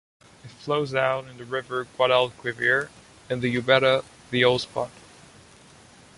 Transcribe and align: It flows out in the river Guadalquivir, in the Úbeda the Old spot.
It 0.43 0.49
flows 0.49 0.95
out 0.95 1.27
in 1.27 1.37
the 1.37 1.45
river 1.45 1.85
Guadalquivir, 1.95 2.89
in 3.29 3.39
the 3.41 3.55
Úbeda 3.55 4.03
the 4.31 4.43
Old 4.43 4.61
spot. 4.61 4.89